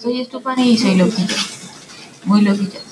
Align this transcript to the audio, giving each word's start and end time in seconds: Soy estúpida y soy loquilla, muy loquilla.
Soy 0.00 0.20
estúpida 0.20 0.60
y 0.60 0.76
soy 0.76 0.96
loquilla, 0.96 1.36
muy 2.24 2.42
loquilla. 2.42 2.84